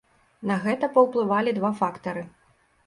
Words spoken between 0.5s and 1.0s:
На гэта